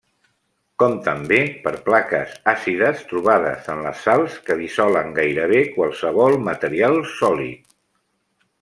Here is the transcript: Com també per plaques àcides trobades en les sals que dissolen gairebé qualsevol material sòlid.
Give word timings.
Com 0.83 0.93
també 1.07 1.37
per 1.65 1.73
plaques 1.89 2.31
àcides 2.53 3.03
trobades 3.11 3.69
en 3.75 3.83
les 3.89 4.01
sals 4.07 4.39
que 4.49 4.57
dissolen 4.63 5.15
gairebé 5.21 5.61
qualsevol 5.77 6.39
material 6.49 6.99
sòlid. 7.15 7.63